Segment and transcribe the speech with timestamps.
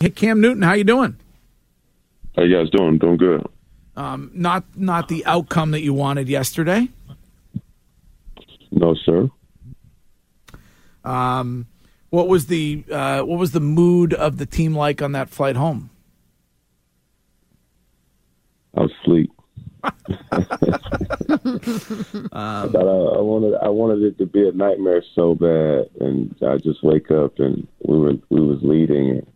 [0.00, 1.16] Hey, Cam Newton, how you doing?
[2.36, 2.98] How you guys doing?
[2.98, 3.44] Doing good.
[3.96, 6.88] Um, not not the outcome that you wanted yesterday.
[8.70, 9.28] No, sir.
[11.04, 11.66] Um,
[12.10, 15.56] what was the uh, what was the mood of the team like on that flight
[15.56, 15.90] home?
[18.76, 19.32] I was asleep.
[19.82, 19.92] um,
[22.32, 26.56] I, I, I wanted I wanted it to be a nightmare so bad, and I
[26.58, 29.26] just wake up and we were we was leading.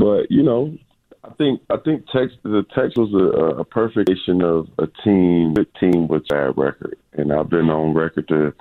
[0.00, 0.78] But you know,
[1.22, 5.68] I think I think Tex the Tex was a, a perfection of a team, good
[5.78, 8.54] team with bad record, and I've been on record to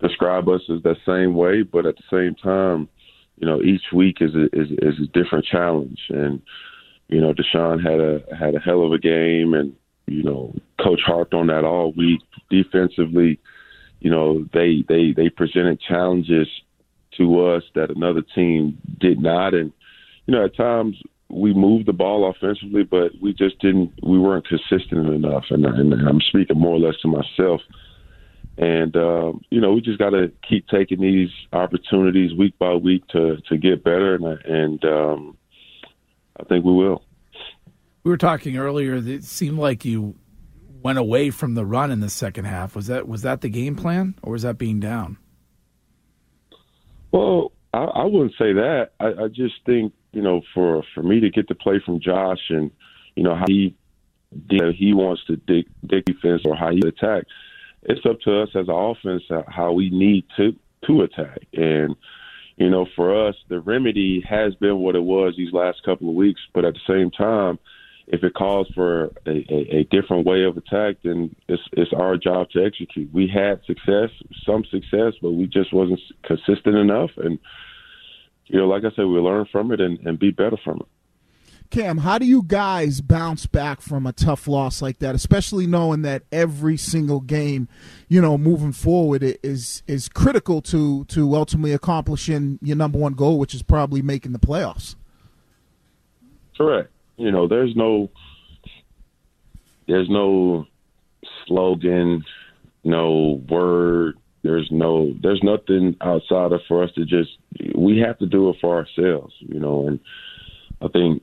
[0.00, 1.62] describe us as that same way.
[1.62, 2.88] But at the same time,
[3.38, 6.40] you know, each week is a, is, is a different challenge, and
[7.08, 9.74] you know, Deshaun had a had a hell of a game, and
[10.06, 12.20] you know, Coach harped on that all week.
[12.48, 13.40] Defensively,
[13.98, 16.46] you know, they they they presented challenges
[17.16, 19.72] to us that another team did not, and
[20.30, 20.94] you know, at times
[21.28, 23.92] we moved the ball offensively, but we just didn't.
[24.00, 27.60] We weren't consistent enough, and, and I'm speaking more or less to myself.
[28.56, 33.04] And uh, you know, we just got to keep taking these opportunities week by week
[33.08, 35.36] to to get better, and, and um,
[36.38, 37.02] I think we will.
[38.04, 39.00] We were talking earlier.
[39.00, 40.14] That it seemed like you
[40.80, 42.76] went away from the run in the second half.
[42.76, 45.18] Was that was that the game plan, or was that being down?
[47.10, 48.90] Well, I, I wouldn't say that.
[49.00, 52.50] I, I just think you know, for for me to get to play from Josh
[52.50, 52.70] and
[53.14, 53.74] you know how he
[54.48, 57.24] he wants to dig, dig defense or how he attack,
[57.82, 60.54] it's up to us as an offense how we need to
[60.86, 61.38] to attack.
[61.52, 61.96] And
[62.56, 66.14] you know, for us, the remedy has been what it was these last couple of
[66.14, 66.40] weeks.
[66.52, 67.58] But at the same time,
[68.06, 72.16] if it calls for a, a, a different way of attack, then it's it's our
[72.16, 73.12] job to execute.
[73.12, 74.10] We had success,
[74.44, 77.38] some success, but we just wasn't consistent enough and
[78.50, 80.86] you know, like I said, we learn from it and, and be better from it.
[81.70, 86.02] Cam, how do you guys bounce back from a tough loss like that, especially knowing
[86.02, 87.68] that every single game,
[88.08, 93.38] you know, moving forward is is critical to to ultimately accomplishing your number one goal,
[93.38, 94.96] which is probably making the playoffs.
[96.56, 96.90] Correct.
[97.16, 98.10] You know, there's no
[99.86, 100.66] there's no
[101.46, 102.24] slogan,
[102.82, 107.30] no word, there's no there's nothing outside of for us to just
[107.74, 109.86] we have to do it for ourselves, you know.
[109.86, 110.00] And
[110.80, 111.22] I think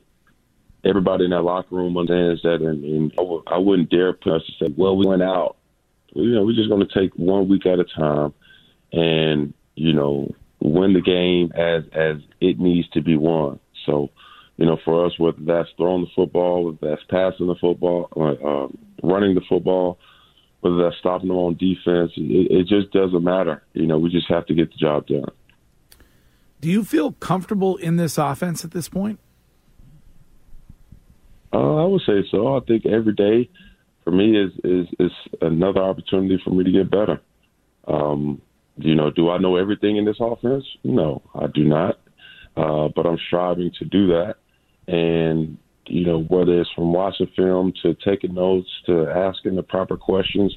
[0.84, 4.34] everybody in that locker room understands that, and, and I w- I wouldn't dare put
[4.34, 5.56] us to say, well, we went out.
[6.14, 8.34] You know, we're just going to take one week at a time,
[8.92, 13.58] and you know, win the game as as it needs to be won.
[13.84, 14.10] So,
[14.56, 18.64] you know, for us, whether that's throwing the football, whether that's passing the football, uh,
[18.64, 18.68] uh,
[19.02, 19.98] running the football
[20.60, 22.12] whether that's stopping them on defense.
[22.16, 23.62] It, it just doesn't matter.
[23.74, 25.30] You know, we just have to get the job done.
[26.60, 29.20] Do you feel comfortable in this offense at this point?
[31.52, 32.56] Uh, I would say so.
[32.56, 33.48] I think every day
[34.04, 37.20] for me is is is another opportunity for me to get better.
[37.86, 38.42] Um,
[38.76, 40.64] you know, do I know everything in this offense?
[40.84, 41.98] No, I do not.
[42.56, 44.36] Uh, but I'm striving to do that,
[44.88, 45.58] and
[45.88, 50.56] you know, whether it's from watching film to taking notes to asking the proper questions,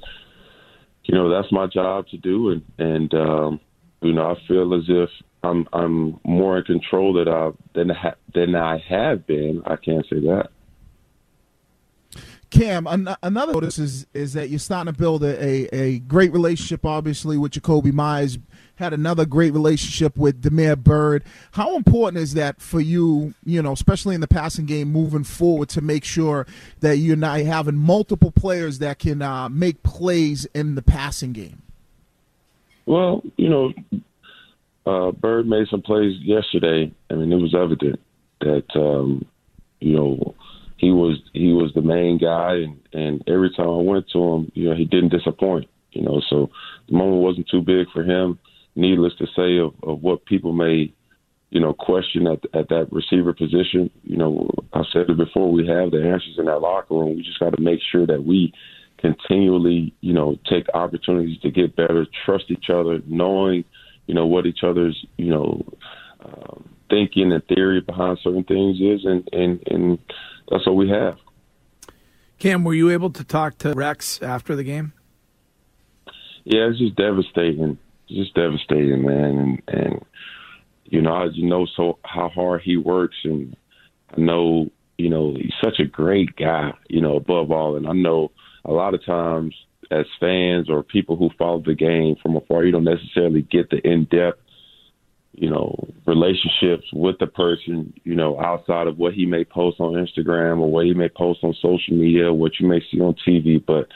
[1.04, 2.50] you know, that's my job to do.
[2.50, 3.60] And, and um,
[4.02, 5.10] you know, I feel as if
[5.44, 7.92] I'm I'm more in control that I than
[8.34, 9.62] than I have been.
[9.66, 10.50] I can't say that.
[12.52, 16.34] Cam, an- another notice is is that you're starting to build a, a, a, great
[16.34, 18.38] relationship, obviously, with Jakobi Meyers.
[18.76, 21.24] Had another great relationship with Damiere Byrd.
[21.52, 25.70] How important is that for you, you know, especially in the passing game moving forward
[25.70, 26.48] to make sure
[26.80, 31.62] that you're not having multiple players that can uh, make plays in the passing game?
[32.88, 33.74] Well, you know,
[34.86, 36.92] uh, Byrd made some plays yesterday.
[37.10, 38.00] I mean, it was evident
[38.40, 39.26] that, um,
[39.80, 40.36] you know,
[40.82, 44.52] he was he was the main guy, and and every time I went to him,
[44.56, 45.70] you know, he didn't disappoint.
[45.92, 46.50] You know, so
[46.90, 48.40] the moment wasn't too big for him.
[48.76, 50.92] Needless to say, of, of what people may,
[51.52, 53.92] you know, question at at that receiver position.
[54.04, 55.52] You know, I said it before.
[55.52, 57.16] We have the answers in that locker room.
[57.16, 58.52] We just got to make sure that we
[58.98, 63.66] continually, you know, take opportunities to get better, trust each other, knowing,
[64.08, 65.64] you know, what each other's, you know,
[66.26, 70.00] um, thinking and theory behind certain things is, and and and
[70.50, 71.18] that's what we have.
[72.38, 74.94] Cam, were you able to talk to Rex after the game?
[76.44, 77.78] Yeah, it's just devastating.
[78.08, 79.62] It's just devastating, man.
[79.68, 80.06] And and
[80.86, 83.56] you know, as you know, so how hard he works, and
[84.16, 86.74] I know, you know, he's such a great guy.
[86.90, 88.32] You know, above all, and I know
[88.66, 89.56] a lot of times
[89.90, 93.78] as fans or people who follow the game from afar, you don't necessarily get the
[93.86, 94.40] in depth
[95.34, 95.76] you know,
[96.06, 100.70] relationships with the person, you know, outside of what he may post on Instagram or
[100.70, 103.64] what he may post on social media, what you may see on TV.
[103.66, 103.88] But,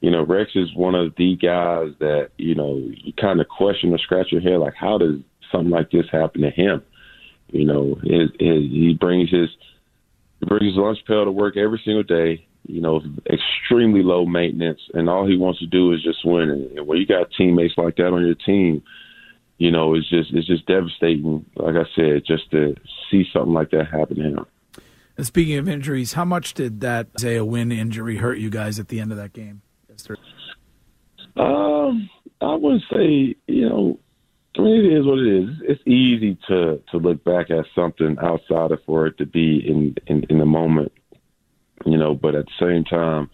[0.00, 3.92] you know, Rex is one of the guys that, you know, you kind of question
[3.92, 5.16] or scratch your head, like, how does
[5.52, 6.82] something like this happen to him?
[7.48, 9.48] You know, his, his, he brings his
[10.38, 12.46] he brings his lunch pail to work every single day.
[12.66, 16.50] You know, extremely low maintenance, and all he wants to do is just win.
[16.50, 18.82] And when you got teammates like that on your team,
[19.60, 21.44] you know, it's just it's just devastating.
[21.54, 22.74] Like I said, just to
[23.10, 24.46] see something like that happen to him.
[25.18, 28.88] And speaking of injuries, how much did that Isaiah Wynn injury hurt you guys at
[28.88, 29.60] the end of that game?
[31.36, 32.08] Um,
[32.40, 33.98] I would say, you know,
[34.56, 35.50] I mean, it is what it is.
[35.68, 39.94] It's easy to to look back at something outside of for it to be in
[40.06, 40.90] in, in the moment,
[41.84, 42.14] you know.
[42.14, 43.28] But at the same time,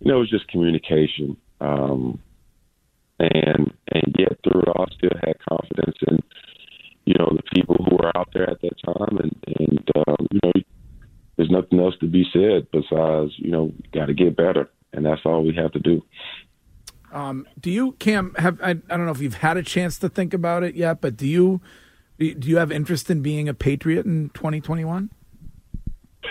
[0.00, 1.36] you know, it's just communication.
[1.60, 2.18] Um,
[3.18, 6.18] and and yet through it all, still had confidence in
[7.04, 10.40] you know the people who were out there at that time, and and um, you
[10.42, 10.52] know
[11.36, 15.22] there's nothing else to be said besides you know got to get better, and that's
[15.24, 16.02] all we have to do.
[17.12, 18.34] Um, do you, Cam?
[18.36, 21.00] Have I, I don't know if you've had a chance to think about it yet,
[21.00, 21.60] but do you
[22.18, 25.10] do you have interest in being a Patriot in 2021?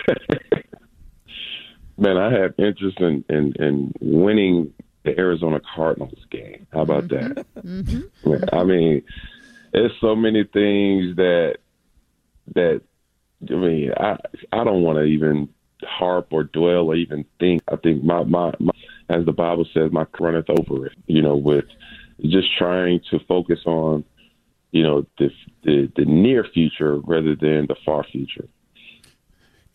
[1.98, 4.74] Man, I have interest in, in, in winning
[5.06, 6.66] the Arizona Cardinals game.
[6.72, 7.34] How about mm-hmm.
[7.34, 7.64] that?
[7.64, 8.54] Mm-hmm.
[8.54, 9.02] I mean,
[9.72, 11.56] there's so many things that
[12.54, 12.82] that
[13.48, 14.16] I mean, I
[14.52, 15.48] I don't want to even
[15.82, 17.62] harp or dwell or even think.
[17.68, 18.72] I think my, my my
[19.08, 20.92] as the Bible says, my runneth over it.
[21.06, 21.66] You know, with
[22.22, 24.04] just trying to focus on
[24.72, 25.30] you know the
[25.62, 28.48] the, the near future rather than the far future.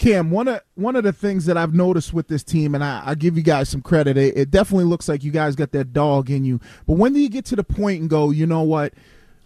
[0.02, 3.04] Cam, one of one of the things that I've noticed with this team, and I,
[3.06, 5.94] I give you guys some credit, it, it, definitely looks like you guys got that
[5.94, 6.60] dog in you.
[6.88, 8.96] But when do you get to the point and go, you know what,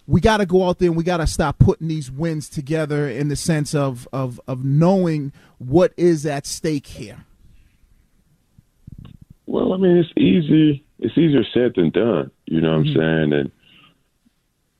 [0.07, 3.09] we got to go out there and we got to stop putting these wins together
[3.09, 7.25] in the sense of of of knowing what is at stake here.
[9.45, 10.85] Well, I mean, it's easy.
[10.99, 12.31] It's easier said than done.
[12.45, 13.01] You know what mm-hmm.
[13.01, 13.33] I'm saying?
[13.33, 13.51] And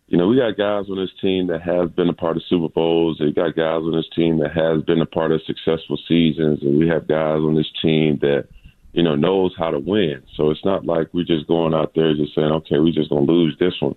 [0.08, 2.70] you know, we got guys on this team that have been a part of Super
[2.70, 3.20] Bowls.
[3.20, 6.78] We got guys on this team that has been a part of successful seasons, and
[6.78, 8.48] we have guys on this team that,
[8.94, 10.22] you know, knows how to win.
[10.36, 13.26] So it's not like we're just going out there just saying, okay, we're just gonna
[13.26, 13.96] lose this one,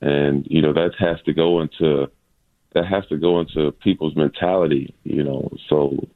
[0.00, 2.10] and you know that has to go into
[2.74, 4.94] that has to go into people's mentality.
[5.04, 6.08] You know, so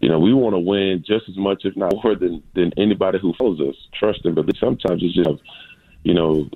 [0.00, 3.18] you know, we want to win just as much, if not more, than than anybody
[3.20, 3.76] who follows us.
[3.98, 5.42] Trust them, but sometimes it's just,
[6.02, 6.48] you know,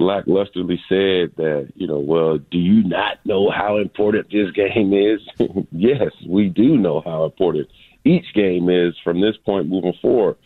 [0.00, 5.20] lacklusterly said that, you know, well, do you not know how important this game is?
[5.72, 7.68] yes, we do know how important
[8.04, 10.36] each game is from this point moving forward.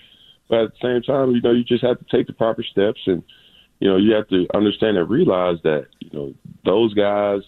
[0.49, 3.01] But at the same time, you know, you just have to take the proper steps
[3.07, 3.23] and,
[3.81, 6.35] you know, you have to understand and realize that, you know,
[6.65, 7.43] those guys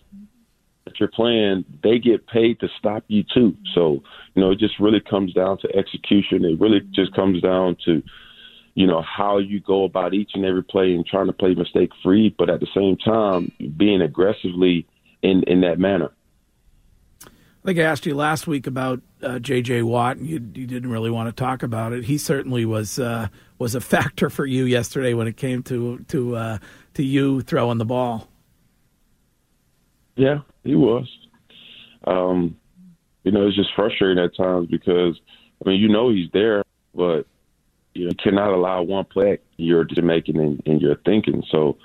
[0.84, 3.56] that you're playing, they get paid to stop you too.
[3.74, 4.02] So,
[4.34, 6.44] you know, it just really comes down to execution.
[6.44, 8.02] It really just comes down to,
[8.76, 11.90] you know, how you go about each and every play and trying to play mistake
[12.04, 14.86] free, but at the same time being aggressively
[15.22, 16.12] in, in that manner.
[17.24, 17.28] I
[17.64, 19.80] think I asked you last week about uh, J.J.
[19.80, 22.04] Watt, and you, you, didn't really want to talk about it.
[22.04, 23.28] He certainly was uh,
[23.58, 26.58] was a factor for you yesterday when it came to to uh,
[26.94, 28.28] to you throwing the ball.
[30.16, 31.08] Yeah, he was.
[32.06, 32.58] Um,
[33.24, 35.18] you know, it's just frustrating at times because
[35.64, 36.62] I mean, you know, he's there,
[36.94, 37.26] but
[37.96, 41.42] you cannot allow one play you're making and, and you're thinking.
[41.50, 41.76] So,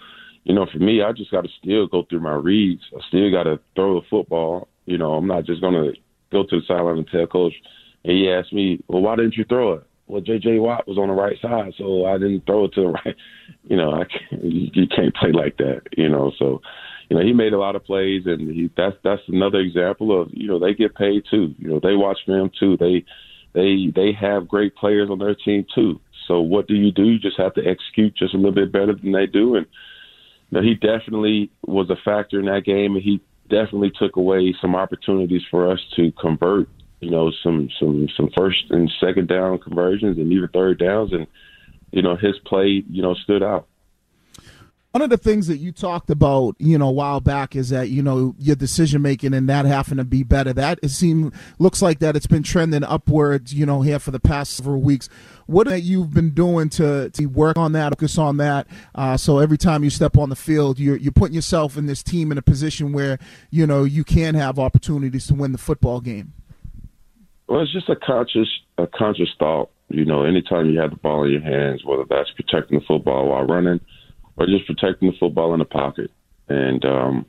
[0.44, 2.82] you know, for me, I just got to still go through my reads.
[2.96, 4.68] I still got to throw the football.
[4.86, 5.94] You know, I'm not just going to
[6.32, 7.53] go to the sideline and tell coach.
[8.03, 9.84] And he asked me, well, why didn't you throw it?
[10.08, 10.60] Well, J.J.
[10.60, 13.15] Watt was on the right side, so I didn't throw it to the right.
[13.63, 14.44] You know, I can't,
[14.75, 15.84] you can't play like that.
[15.96, 16.62] You know, so
[17.10, 20.27] you know he made a lot of plays, and he, that's that's another example of
[20.32, 21.56] you know they get paid too.
[21.58, 22.75] You know, they watch film too.
[22.75, 23.06] They
[23.53, 26.00] they they have great players on their team too.
[26.27, 27.03] So what do you do?
[27.03, 29.55] You just have to execute just a little bit better than they do.
[29.55, 29.65] And
[30.50, 34.53] you know, he definitely was a factor in that game, and he definitely took away
[34.62, 36.70] some opportunities for us to convert.
[37.00, 41.27] You know, some some some first and second down conversions, and even third downs, and
[41.91, 43.67] you know his play, you know, stood out.
[44.91, 47.89] One of the things that you talked about, you know, a while back is that
[47.89, 50.51] you know your decision making and that having to be better.
[50.51, 54.19] That it seems looks like that it's been trending upwards, you know, here for the
[54.19, 55.07] past several weeks.
[55.45, 59.39] What that you've been doing to to work on that, focus on that, uh, so
[59.39, 62.38] every time you step on the field, you're you're putting yourself in this team in
[62.38, 63.17] a position where
[63.50, 66.33] you know you can have opportunities to win the football game.
[67.48, 69.69] Well, it's just a conscious a conscious thought.
[69.88, 73.29] You know, anytime you have the ball in your hands, whether that's protecting the football
[73.29, 73.79] while running
[74.41, 76.10] or just protecting the football in the pocket.
[76.50, 77.25] And um,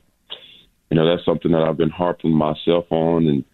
[0.89, 3.45] you know, that's something that I've been harping myself on, and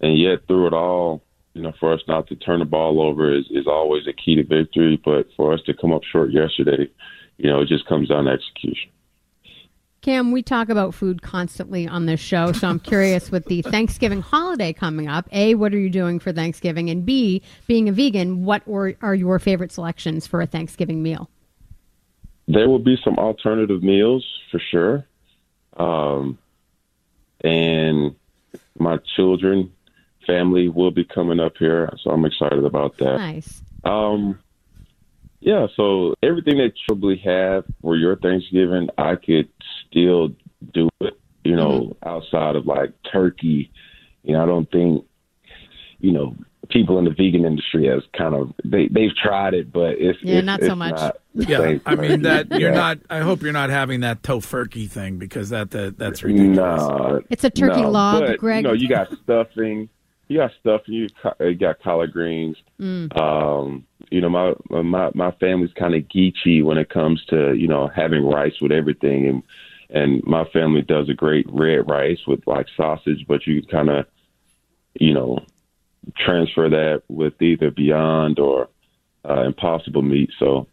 [0.00, 1.22] and yet through it all,
[1.54, 4.36] you know, for us not to turn the ball over is, is always a key
[4.36, 5.00] to victory.
[5.04, 6.88] But for us to come up short yesterday,
[7.36, 8.90] you know, it just comes down to execution.
[10.00, 14.22] Cam, we talk about food constantly on this show, so I'm curious with the Thanksgiving
[14.22, 15.28] holiday coming up.
[15.32, 16.88] A, what are you doing for Thanksgiving?
[16.88, 21.28] And B, being a vegan, what are your favorite selections for a Thanksgiving meal?
[22.48, 25.06] There will be some alternative meals for sure.
[25.76, 26.38] Um,
[27.44, 28.16] and
[28.78, 29.72] my children,
[30.26, 33.18] family will be coming up here, so I'm excited about that.
[33.18, 33.62] Nice.
[33.84, 34.38] Um,
[35.40, 39.48] yeah, so everything that you probably have for your Thanksgiving, I could
[39.86, 40.30] still
[40.72, 42.08] do it, you know, mm-hmm.
[42.08, 43.70] outside of like turkey.
[44.24, 45.04] You know, I don't think,
[46.00, 46.34] you know,
[46.68, 50.36] people in the vegan industry has kind of they they've tried it, but it's yeah,
[50.36, 50.96] it's, not it's so much.
[50.96, 52.76] Not yeah, I mean that you're yeah.
[52.76, 52.98] not.
[53.08, 56.56] I hope you're not having that tofurkey thing because that, that that's ridiculous.
[56.56, 58.64] No, it's a turkey no, log, but, Greg.
[58.64, 59.88] You know, you got stuffing,
[60.28, 61.08] you got stuffing, you,
[61.40, 62.56] you got collard greens.
[62.80, 63.16] Mm.
[63.18, 67.68] Um, you know, my my my family's kind of geechy when it comes to you
[67.68, 69.42] know having rice with everything, and
[69.90, 74.06] and my family does a great red rice with like sausage, but you kind of
[74.94, 75.38] you know
[76.16, 78.68] transfer that with either Beyond or
[79.28, 80.30] uh, Impossible meat.
[80.38, 80.66] So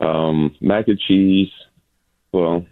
[0.00, 1.50] um, mac and cheese,
[2.32, 2.66] well,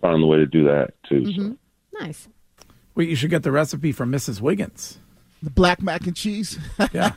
[0.00, 1.22] found the way to do that too.
[1.22, 1.50] Mm-hmm.
[1.52, 1.58] So.
[2.00, 2.28] Nice.
[2.94, 4.40] Well, you should get the recipe from Mrs.
[4.40, 4.98] Wiggins.
[5.42, 6.58] The black mac and cheese.
[6.92, 7.12] Yeah.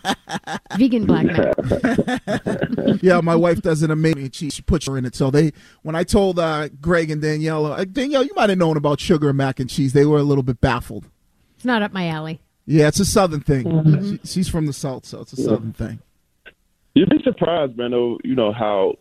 [0.78, 3.02] Vegan black mac.
[3.02, 4.54] yeah, my wife does an amazing cheese.
[4.54, 5.16] She puts her in it.
[5.16, 8.78] So they, when I told uh, Greg and Danielle, uh, Danielle, you might have known
[8.78, 9.94] about sugar and mac and cheese.
[9.94, 11.10] They were a little bit baffled.
[11.56, 12.42] It's not up my alley.
[12.66, 13.66] Yeah, it's a southern thing.
[13.66, 14.12] Mm-hmm.
[14.12, 15.48] She, she's from the south, so it's a yeah.
[15.48, 16.00] southern thing.
[16.96, 17.92] You'd be surprised, man.
[17.92, 18.96] Though you know how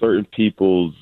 [0.00, 0.94] certain people's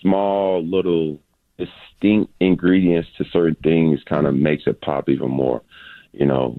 [0.00, 1.20] small little
[1.58, 5.62] distinct ingredients to certain things kind of makes it pop even more.
[6.12, 6.58] You know,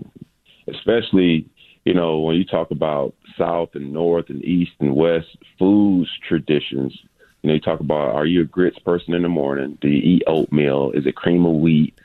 [0.68, 1.50] especially
[1.86, 6.98] you know when you talk about South and North and East and West foods traditions.
[7.42, 9.80] You know, you talk about are you a grits person in the morning?
[9.82, 10.92] Do you eat oatmeal?
[10.92, 11.96] Is it cream of wheat?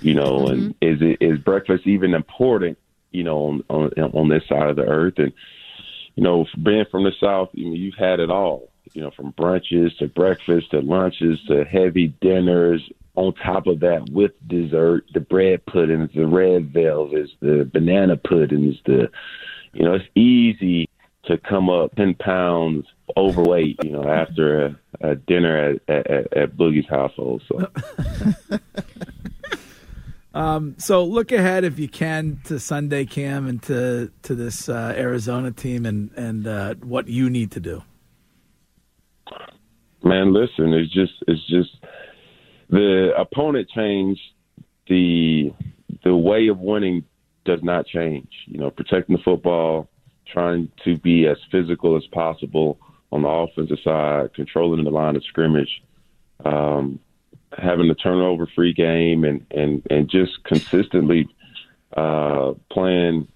[0.00, 0.52] You know, mm-hmm.
[0.52, 2.78] and is it is breakfast even important?
[3.10, 5.32] You know, on, on on this side of the earth, and
[6.16, 8.70] you know, being from the South, you know, you've had it all.
[8.94, 12.88] You know, from brunches to breakfast to lunches to heavy dinners.
[13.14, 18.76] On top of that, with dessert, the bread puddings, the red velvets, the banana puddings,
[18.84, 19.10] the
[19.72, 20.88] you know, it's easy
[21.24, 23.82] to come up ten pounds overweight.
[23.82, 27.42] You know, after a, a dinner at, at, at Boogie's household.
[27.48, 27.70] So.
[30.36, 34.92] Um, so look ahead if you can to Sunday, Cam, and to to this uh,
[34.94, 37.82] Arizona team, and and uh, what you need to do.
[40.04, 41.70] Man, listen, it's just it's just
[42.68, 44.20] the opponent changed.
[44.88, 45.54] The
[46.04, 47.04] the way of winning
[47.46, 48.28] does not change.
[48.44, 49.88] You know, protecting the football,
[50.30, 52.78] trying to be as physical as possible
[53.10, 55.82] on the offensive side, controlling the line of scrimmage.
[56.44, 57.00] Um,
[57.56, 61.28] having a turnover free game and and and just consistently
[61.96, 63.28] uh, playing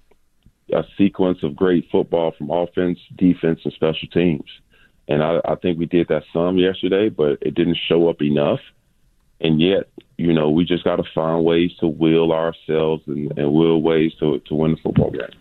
[0.72, 4.48] a sequence of great football from offense, defense, and special teams.
[5.08, 8.60] And I, I think we did that some yesterday, but it didn't show up enough.
[9.40, 13.52] And yet, you know, we just got to find ways to will ourselves and, and
[13.52, 15.39] will ways to to win the football game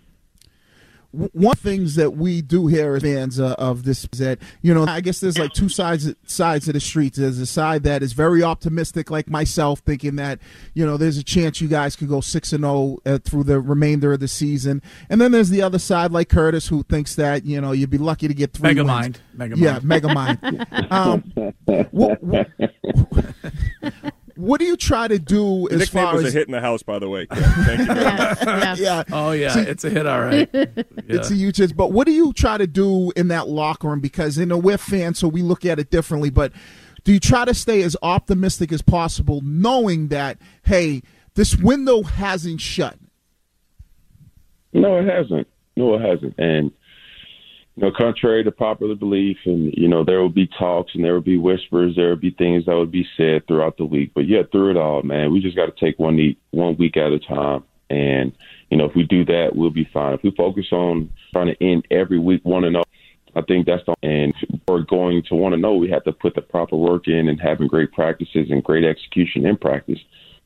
[1.12, 4.40] one of the things that we do here as fans uh, of this is that
[4.62, 7.16] you know I guess there's like two sides sides of the street.
[7.16, 10.40] There's a side that is very optimistic, like myself, thinking that
[10.76, 13.46] you know there's a chance you guys could go six and zero oh, uh, through
[13.46, 17.16] the remainder of the season, and then there's the other side, like Curtis, who thinks
[17.16, 18.70] that you know you'd be lucky to get three.
[18.70, 18.88] Mega wins.
[18.88, 19.86] mind, mega yeah, mind.
[19.86, 20.68] mega mind.
[20.92, 21.34] um,
[21.92, 22.48] what, what,
[24.40, 26.62] what do you try to do Your as far was as a hit in the
[26.62, 27.28] house, by the way?
[27.30, 27.86] Thank you.
[28.84, 29.04] yeah.
[29.12, 30.08] Oh yeah, See, it's a hit.
[30.08, 30.50] All right.
[30.54, 30.66] Yeah.
[31.10, 31.76] It's a huge hit.
[31.76, 34.00] But what do you try to do in that locker room?
[34.00, 36.30] Because you know we're fans, so we look at it differently.
[36.30, 36.54] But
[37.04, 41.02] do you try to stay as optimistic as possible, knowing that hey,
[41.36, 42.98] this window hasn't shut?
[44.72, 45.48] No, it hasn't.
[45.76, 46.36] No, it hasn't.
[46.38, 46.72] And
[47.80, 51.22] know, contrary to popular belief, and you know, there will be talks and there will
[51.22, 54.12] be whispers, there will be things that would be said throughout the week.
[54.14, 56.98] But yeah, through it all, man, we just got to take one week, one week
[56.98, 57.64] at a time.
[57.90, 58.34] And
[58.70, 60.14] you know, if we do that, we'll be fine.
[60.14, 62.84] If we focus on trying to end every week one and zero,
[63.36, 64.34] I think that's the and
[64.68, 65.76] we're going to want to know.
[65.76, 69.46] We have to put the proper work in and having great practices and great execution
[69.46, 70.00] in practice,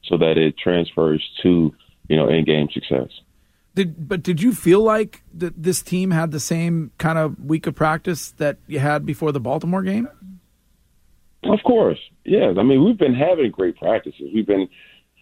[0.04, 1.74] so that it transfers to
[2.08, 3.10] you know in game success.
[3.75, 7.65] Did but did you feel like that this team had the same kind of week
[7.65, 10.08] of practice that you had before the Baltimore game?
[11.44, 12.56] Of course, yes.
[12.58, 14.30] I mean, we've been having great practices.
[14.34, 14.70] We've been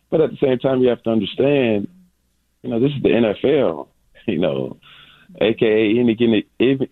[0.10, 1.88] But at the same time, you have to understand,
[2.62, 3.88] you know, this is the NFL.
[4.28, 4.78] You know,
[5.42, 6.44] aka any given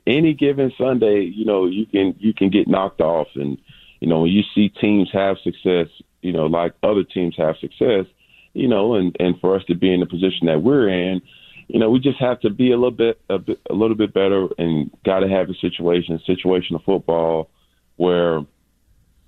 [0.08, 3.60] any given Sunday, you know, you can you can get knocked off, and
[4.00, 5.88] you know, when you see teams have success,
[6.22, 8.06] you know, like other teams have success,
[8.54, 11.22] you know, and and for us to be in the position that we're in,
[11.70, 14.12] you know, we just have to be a little bit a, bit, a little bit
[14.12, 17.52] better, and got to have a situation, situational football,
[17.96, 18.40] where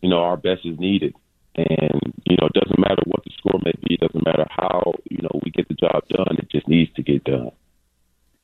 [0.02, 1.14] you know our best is needed,
[1.56, 4.94] and you know, it doesn't matter what the score may be, it doesn't matter how
[5.10, 7.52] you know we get the job done, it just needs to get done.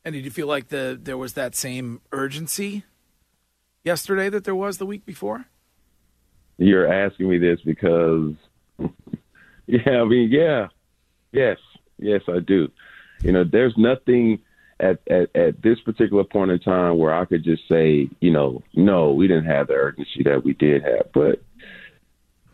[0.05, 2.83] And did you feel like the there was that same urgency
[3.83, 5.45] yesterday that there was the week before?
[6.59, 8.33] You're asking me this because,
[9.65, 10.67] yeah, I mean, yeah,
[11.31, 11.57] yes,
[11.97, 12.69] yes, I do.
[13.27, 14.39] You know, there's nothing
[14.79, 18.63] at, at at this particular point in time where I could just say, you know,
[18.73, 21.43] no, we didn't have the urgency that we did have, but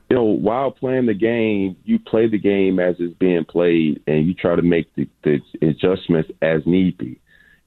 [0.10, 4.25] you know, while playing the game, you play the game as it's being played, and
[4.25, 7.20] you try to make the, the adjustments as need be.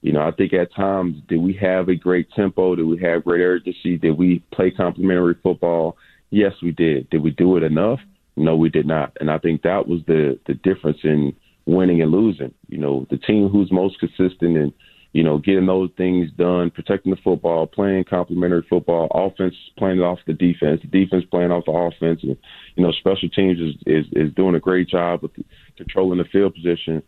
[0.02, 2.74] You know, I think at times, did we have a great tempo?
[2.74, 3.98] Did we have great urgency?
[3.98, 5.96] Did we play complementary football?
[6.30, 7.08] Yes, we did.
[7.10, 8.00] Did we do it enough?
[8.36, 9.16] No, we did not.
[9.20, 11.36] And I think that was the the difference in
[11.66, 12.54] winning and losing.
[12.68, 14.72] You know, the team who's most consistent and
[15.12, 20.18] you know getting those things done, protecting the football, playing complementary football, offense playing off
[20.26, 22.36] the defense, the defense playing off the offense, and
[22.76, 25.32] you know special teams is is, is doing a great job with
[25.76, 27.02] controlling the field position.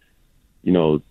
[0.63, 1.03] You know,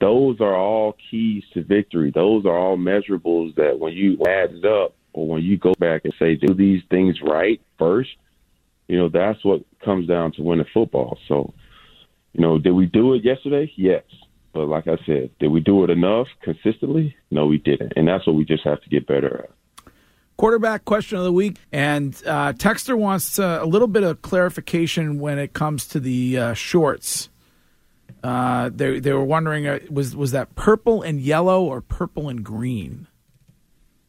[0.00, 2.10] those are all keys to victory.
[2.14, 6.02] Those are all measurables that when you add it up or when you go back
[6.04, 8.10] and say, do these things right first,
[8.88, 11.18] you know, that's what comes down to winning football.
[11.28, 11.54] So,
[12.36, 13.72] you know, did we do it yesterday?
[13.76, 14.04] Yes.
[14.52, 17.16] But like I said, did we do it enough consistently?
[17.30, 17.94] No, we didn't.
[17.96, 19.50] And that's what we just have to get better at
[20.36, 21.56] quarterback question of the week.
[21.72, 26.38] And uh, Texter wants uh, a little bit of clarification when it comes to the
[26.38, 27.30] uh, shorts.
[28.22, 32.44] Uh, they they were wondering uh, was was that purple and yellow or purple and
[32.44, 33.06] green?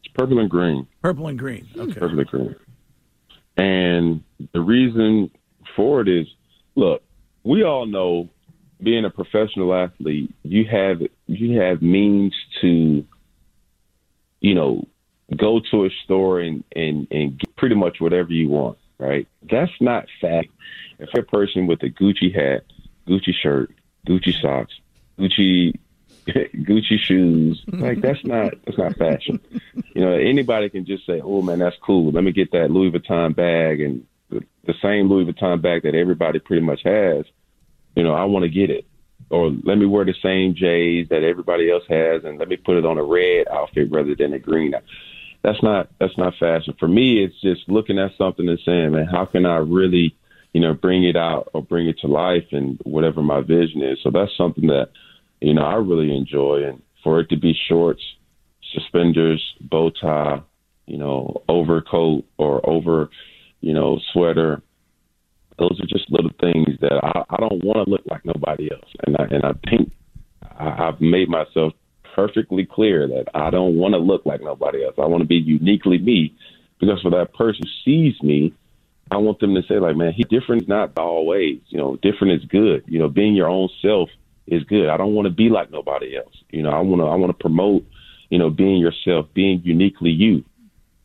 [0.04, 0.88] It's purple and green.
[1.02, 1.68] Purple and green.
[1.78, 1.94] Okay.
[1.94, 2.56] Purple and green.
[3.58, 5.32] And the reason
[5.76, 6.28] for it is,
[6.76, 7.04] look,
[7.48, 8.30] we all know,
[8.82, 13.06] being a professional athlete, you have you have means to,
[14.42, 14.86] you know,
[15.36, 18.78] go to a store and and and get pretty much whatever you want.
[19.00, 19.28] Right?
[19.50, 20.50] That's not fact.
[21.00, 22.64] If a person with a Gucci hat,
[23.08, 23.72] Gucci shirt,
[24.08, 24.74] Gucci socks,
[25.18, 25.74] Gucci
[26.28, 27.64] Gucci shoes.
[27.68, 29.40] Like that's not that's not fashion.
[29.96, 32.12] You know, anybody can just say, "Oh man, that's cool.
[32.12, 35.96] Let me get that Louis Vuitton bag and the, the same Louis Vuitton bag that
[35.96, 37.26] everybody pretty much has."
[37.98, 38.86] You know, I want to get it.
[39.30, 42.78] Or let me wear the same J's that everybody else has, and let me put
[42.78, 44.74] it on a red outfit rather than a green.
[45.44, 46.76] That's not that's not fashion.
[46.80, 50.16] For me, it's just looking at something and saying, "Man, how can I really?"
[50.54, 54.00] you know, bring it out or bring it to life and whatever my vision is.
[54.02, 54.90] So that's something that,
[55.40, 56.64] you know, I really enjoy.
[56.64, 58.02] And for it to be shorts,
[58.74, 60.42] suspenders, bow tie,
[60.88, 63.10] you know, overcoat or over,
[63.62, 64.64] you know, sweater,
[65.60, 68.90] those are just little things that I, I don't want to look like nobody else.
[69.06, 69.92] And I, and I think
[70.44, 71.74] I, I've made myself
[72.16, 74.96] perfectly clear that I don't want to look like nobody else.
[74.98, 76.36] I want to be uniquely me
[76.80, 78.54] because for that person who sees me,
[79.10, 81.60] I want them to say like, man, he different not always.
[81.68, 82.84] You know, different is good.
[82.88, 84.10] You know, being your own self
[84.48, 84.90] is good.
[84.90, 86.34] I don't want to be like nobody else.
[86.50, 87.86] You know, I want to I want to promote,
[88.30, 90.44] you know, being yourself, being uniquely you.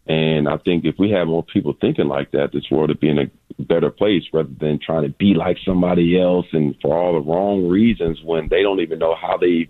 [0.06, 3.08] And I think if we have more people thinking like that, this world would be
[3.08, 3.30] in a
[3.62, 7.68] better place rather than trying to be like somebody else and for all the wrong
[7.68, 9.68] reasons when they don't even know how they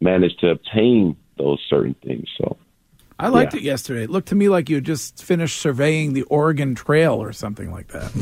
[0.00, 2.28] managed to obtain those certain things.
[2.36, 2.58] So
[3.18, 3.60] I liked yeah.
[3.60, 4.02] it yesterday.
[4.04, 7.88] It looked to me like you just finished surveying the Oregon Trail or something like
[7.88, 8.12] that.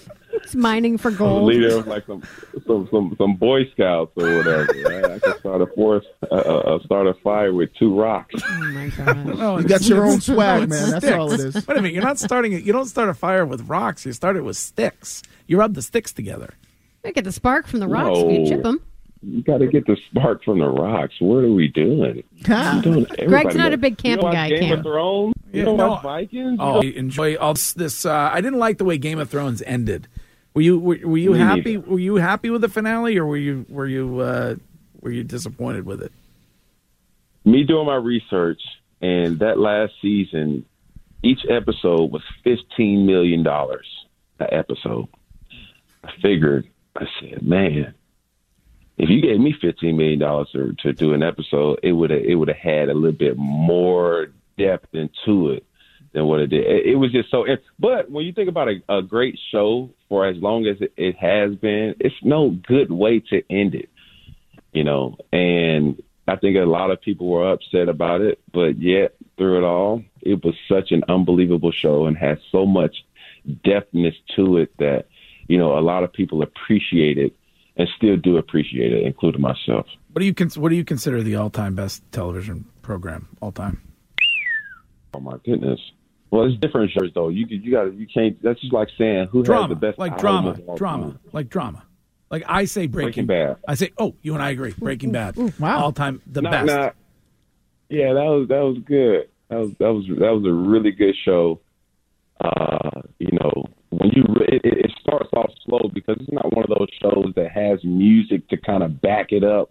[0.44, 1.44] it's mining for gold.
[1.44, 2.22] Leader of like some,
[2.66, 4.66] some some some Boy Scouts or whatever.
[4.84, 5.04] Right?
[5.04, 8.34] I can start a forest, uh, uh, start a fire with two rocks.
[8.36, 9.40] Oh my god!
[9.40, 10.90] oh, you got your own swag, man.
[10.90, 11.54] That's all it is.
[11.54, 12.62] Wait a minute, you're not starting it.
[12.62, 14.06] You don't start a fire with rocks.
[14.06, 15.22] You start it with sticks.
[15.46, 16.54] You rub the sticks together.
[17.04, 18.30] You get the spark from the rocks no.
[18.30, 18.80] you chip them
[19.26, 21.14] you got to get the spark from the rocks.
[21.18, 22.22] What are we doing?
[22.44, 24.50] doing Greg's not a big camping guy.
[24.50, 24.78] Game Cam.
[24.78, 25.34] of Thrones.
[25.52, 25.88] You yeah, don't no.
[25.88, 26.58] watch Vikings.
[26.60, 28.04] Oh, I enjoy all this.
[28.04, 30.08] Uh, I didn't like the way Game of Thrones ended.
[30.54, 31.76] Were you were, were you happy?
[31.76, 34.54] Were you happy with the finale, or were you were you uh,
[35.00, 36.12] were you disappointed with it?
[37.44, 38.62] Me doing my research,
[39.00, 40.64] and that last season,
[41.24, 43.86] each episode was fifteen million dollars
[44.38, 45.08] an episode.
[46.04, 46.68] I figured.
[46.96, 47.92] I said, man,
[48.96, 52.36] if you gave me fifteen million dollars to, to do an episode, it would it
[52.36, 55.66] would have had a little bit more depth into it
[56.14, 56.64] than what it did.
[56.64, 57.44] It, it was just so.
[57.44, 60.92] It, but when you think about a, a great show for as long as it,
[60.96, 63.90] it has been, it's no good way to end it.
[64.72, 69.14] You know, and I think a lot of people were upset about it, but yet
[69.36, 72.96] through it all, it was such an unbelievable show and had so much
[73.46, 75.06] depthness to it that
[75.48, 77.36] you know a lot of people appreciate it
[77.76, 79.86] and still do appreciate it, including myself.
[80.12, 83.50] What do you cons- What do you consider the all time best television program all
[83.50, 83.80] time?
[85.12, 85.80] Oh my goodness.
[86.34, 87.28] Well, it's different shows though.
[87.28, 88.42] You you got you can't.
[88.42, 91.18] That's just like saying who has the best like drama, drama, time.
[91.32, 91.84] like drama.
[92.28, 93.56] Like I say, Breaking, Breaking Bad.
[93.68, 94.74] I say, oh, you and I agree.
[94.76, 95.78] Breaking Bad, wow.
[95.84, 96.66] all time the Nah, best.
[96.66, 96.90] nah.
[97.88, 99.28] Yeah, that was that was good.
[99.48, 101.60] That was that was that was a really good show.
[102.40, 106.52] Uh, you know, when you re- it, it it starts off slow because it's not
[106.52, 109.70] one of those shows that has music to kind of back it up.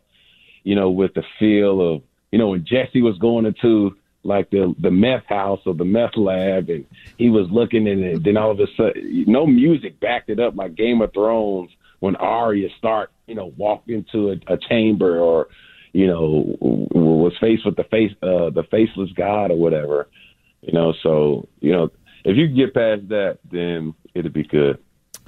[0.64, 4.74] You know, with the feel of you know when Jesse was going into like the
[4.80, 6.86] the meth house or the meth lab, and
[7.18, 10.56] he was looking, and it- then all of a sudden, no music backed it up
[10.56, 15.48] like Game of Thrones when Arya start you know walked into a, a chamber or
[15.96, 20.10] you know, was faced with the face, uh, the faceless God or whatever,
[20.62, 20.92] you know.
[21.04, 21.92] So, you know,
[22.26, 24.80] if you can get past that, then it'll be good.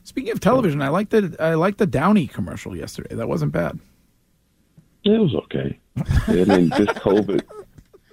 [0.04, 3.14] Speaking of television, I like the I like the Downey commercial yesterday.
[3.14, 3.78] That wasn't bad.
[5.04, 5.78] It was okay.
[5.98, 7.44] I mean, this COVID,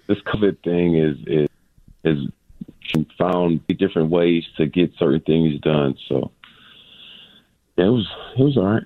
[0.07, 1.49] this COVID thing is is
[2.05, 2.29] is
[3.19, 5.97] found different ways to get certain things done.
[6.09, 6.31] So,
[7.77, 8.85] yeah, it was it was all right.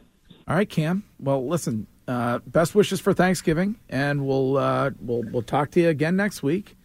[0.49, 1.05] All right, Cam.
[1.19, 1.87] Well, listen.
[2.09, 6.43] Uh, best wishes for Thanksgiving, and we'll uh, we'll we'll talk to you again next
[6.43, 6.77] week.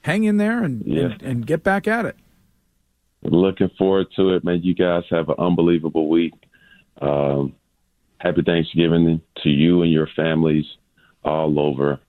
[0.00, 1.02] Hang in there and Yeah.
[1.10, 2.16] and, and get back at it.
[3.22, 4.62] Looking forward to it, man.
[4.62, 6.32] You guys have an unbelievable week.
[7.02, 7.52] Um,
[8.16, 10.64] happy Thanksgiving to you and your families
[11.22, 12.00] all over.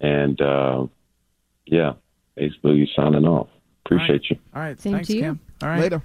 [0.00, 0.86] And uh,
[1.70, 1.94] yeah,
[2.36, 3.48] Ace Boogie signing off.
[3.84, 4.36] Appreciate you.
[4.54, 5.22] All right, Same thanks, to you.
[5.22, 5.40] Cam.
[5.62, 6.02] All right, Later.